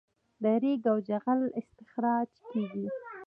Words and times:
د 0.43 0.43
ریګ 0.61 0.81
او 0.91 0.97
جغل 1.07 1.41
استخراج 1.59 2.29
کیږي 2.51 2.87